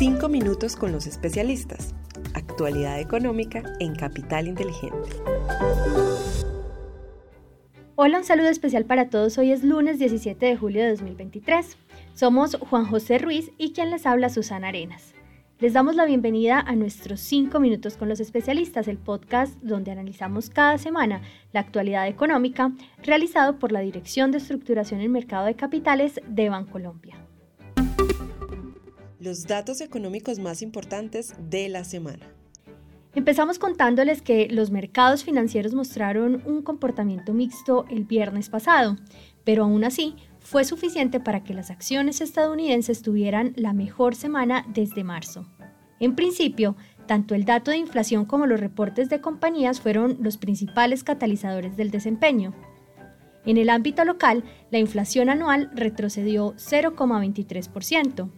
[0.00, 1.94] Cinco minutos con los especialistas.
[2.32, 5.10] Actualidad económica en Capital Inteligente.
[7.96, 9.36] Hola, un saludo especial para todos.
[9.36, 11.76] Hoy es lunes 17 de julio de 2023.
[12.14, 15.12] Somos Juan José Ruiz y quien les habla Susana Arenas.
[15.58, 20.48] Les damos la bienvenida a nuestros 5 minutos con los especialistas, el podcast donde analizamos
[20.48, 21.20] cada semana
[21.52, 22.72] la actualidad económica
[23.02, 27.18] realizado por la Dirección de Estructuración en Mercado de Capitales de Bancolombia.
[29.20, 32.26] Los datos económicos más importantes de la semana.
[33.14, 38.96] Empezamos contándoles que los mercados financieros mostraron un comportamiento mixto el viernes pasado,
[39.44, 45.04] pero aún así fue suficiente para que las acciones estadounidenses tuvieran la mejor semana desde
[45.04, 45.46] marzo.
[45.98, 46.74] En principio,
[47.06, 51.90] tanto el dato de inflación como los reportes de compañías fueron los principales catalizadores del
[51.90, 52.54] desempeño.
[53.44, 58.30] En el ámbito local, la inflación anual retrocedió 0,23%,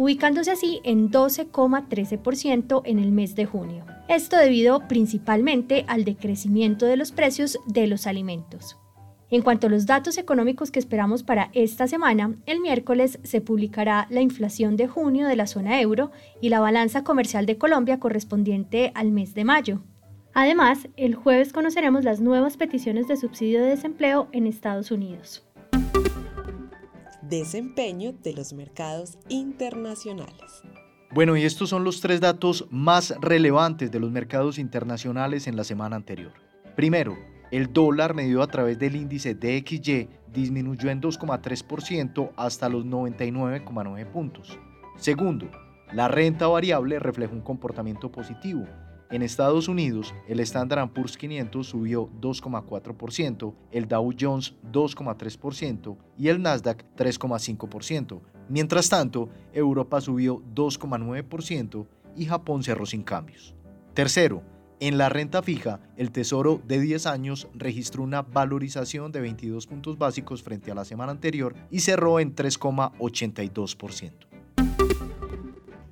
[0.00, 3.84] ubicándose así en 12,13% en el mes de junio.
[4.08, 8.78] Esto debido principalmente al decrecimiento de los precios de los alimentos.
[9.28, 14.06] En cuanto a los datos económicos que esperamos para esta semana, el miércoles se publicará
[14.08, 18.92] la inflación de junio de la zona euro y la balanza comercial de Colombia correspondiente
[18.94, 19.82] al mes de mayo.
[20.32, 25.46] Además, el jueves conoceremos las nuevas peticiones de subsidio de desempleo en Estados Unidos.
[27.30, 30.64] Desempeño de los mercados internacionales.
[31.12, 35.62] Bueno, y estos son los tres datos más relevantes de los mercados internacionales en la
[35.62, 36.32] semana anterior.
[36.74, 37.16] Primero,
[37.52, 44.58] el dólar medido a través del índice DXY disminuyó en 2,3% hasta los 99,9 puntos.
[44.96, 45.48] Segundo,
[45.92, 48.66] la renta variable refleja un comportamiento positivo.
[49.10, 56.40] En Estados Unidos, el Standard Poor's 500 subió 2,4%, el Dow Jones 2,3% y el
[56.40, 58.20] Nasdaq 3,5%.
[58.48, 63.56] Mientras tanto, Europa subió 2,9% y Japón cerró sin cambios.
[63.94, 64.44] Tercero,
[64.78, 69.98] en la renta fija, el Tesoro de 10 años registró una valorización de 22 puntos
[69.98, 74.12] básicos frente a la semana anterior y cerró en 3,82%.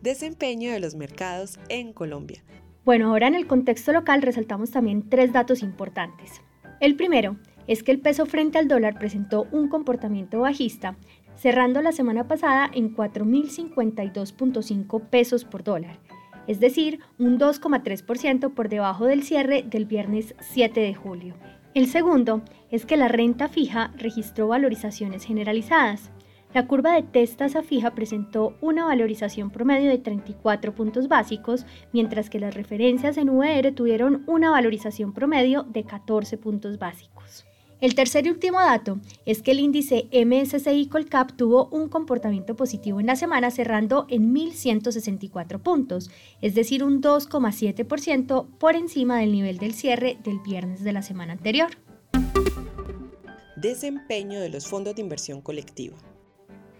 [0.00, 2.42] Desempeño de los mercados en Colombia.
[2.84, 6.42] Bueno, ahora en el contexto local resaltamos también tres datos importantes.
[6.80, 10.96] El primero es que el peso frente al dólar presentó un comportamiento bajista,
[11.36, 15.98] cerrando la semana pasada en 4.052.5 pesos por dólar
[16.46, 21.34] es decir, un 2,3% por debajo del cierre del viernes 7 de julio.
[21.74, 26.10] El segundo es que la renta fija registró valorizaciones generalizadas.
[26.54, 32.28] La curva de test tasa fija presentó una valorización promedio de 34 puntos básicos, mientras
[32.28, 37.46] que las referencias en UR tuvieron una valorización promedio de 14 puntos básicos.
[37.80, 43.00] El tercer y último dato es que el índice MSCI Colcap tuvo un comportamiento positivo
[43.00, 46.10] en la semana cerrando en 1.164 puntos,
[46.42, 51.32] es decir, un 2,7% por encima del nivel del cierre del viernes de la semana
[51.32, 51.70] anterior.
[53.56, 55.96] Desempeño de los fondos de inversión colectiva.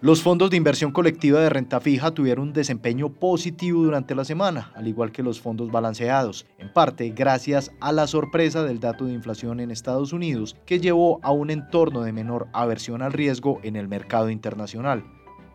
[0.02, 4.72] Los fondos de inversión colectiva de renta fija tuvieron un desempeño positivo durante la semana,
[4.74, 9.12] al igual que los fondos balanceados, en parte gracias a la sorpresa del dato de
[9.12, 13.76] inflación en Estados Unidos, que llevó a un entorno de menor aversión al riesgo en
[13.76, 15.04] el mercado internacional.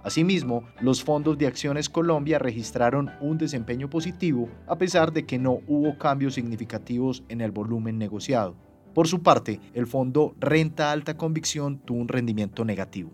[0.01, 5.59] Asimismo, los fondos de acciones Colombia registraron un desempeño positivo a pesar de que no
[5.67, 8.55] hubo cambios significativos en el volumen negociado.
[8.93, 13.11] Por su parte, el fondo Renta Alta Convicción tuvo un rendimiento negativo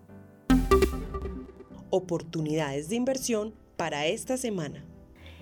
[1.93, 4.83] oportunidades de inversión para esta semana.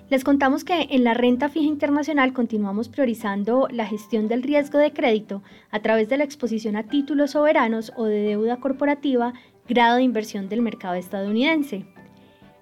[0.09, 4.91] Les contamos que en la renta fija internacional continuamos priorizando la gestión del riesgo de
[4.91, 9.33] crédito a través de la exposición a títulos soberanos o de deuda corporativa,
[9.69, 11.85] grado de inversión del mercado estadounidense.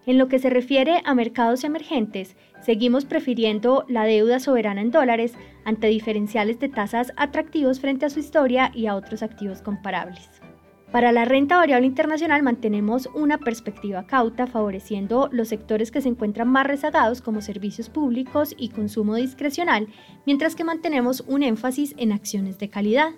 [0.05, 5.33] En lo que se refiere a mercados emergentes, seguimos prefiriendo la deuda soberana en dólares
[5.65, 10.29] ante diferenciales de tasas atractivos frente a su historia y a otros activos comparables.
[10.91, 16.47] Para la renta variable internacional mantenemos una perspectiva cauta favoreciendo los sectores que se encuentran
[16.47, 19.87] más rezagados como servicios públicos y consumo discrecional,
[20.25, 23.11] mientras que mantenemos un énfasis en acciones de calidad.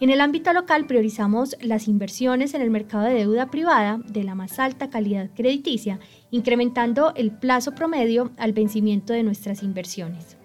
[0.00, 4.34] En el ámbito local priorizamos las inversiones en el mercado de deuda privada de la
[4.34, 6.00] más alta calidad crediticia,
[6.30, 10.36] incrementando el plazo promedio al vencimiento de nuestras inversiones.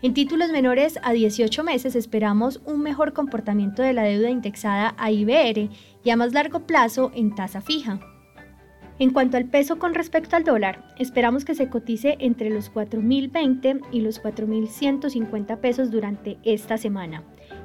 [0.00, 5.10] En títulos menores a 18 meses esperamos un mejor comportamiento de la deuda indexada a
[5.10, 5.70] IBR
[6.08, 8.00] y a más largo plazo en tasa fija.
[8.98, 13.82] En cuanto al peso con respecto al dólar, esperamos que se cotice entre los 4.020
[13.92, 17.24] y los 4.150 pesos durante esta semana,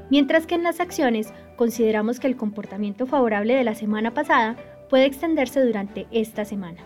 [0.09, 4.57] mientras que en las acciones consideramos que el comportamiento favorable de la semana pasada
[4.89, 6.81] puede extenderse durante esta semana.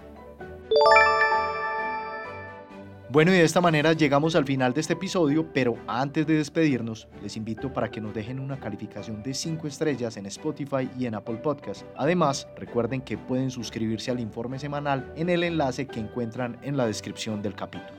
[3.09, 7.07] Bueno, y de esta manera llegamos al final de este episodio, pero antes de despedirnos,
[7.23, 11.15] les invito para que nos dejen una calificación de 5 estrellas en Spotify y en
[11.15, 11.83] Apple Podcast.
[11.95, 16.85] Además, recuerden que pueden suscribirse al informe semanal en el enlace que encuentran en la
[16.85, 17.95] descripción del capítulo.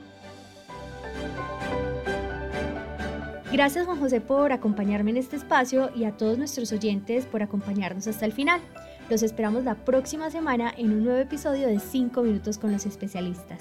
[3.51, 8.05] Gracias Juan José por acompañarme en este espacio y a todos nuestros oyentes por acompañarnos
[8.05, 8.61] hasta el final.
[9.09, 13.59] Los esperamos la próxima semana en un nuevo episodio de 5 minutos con los especialistas.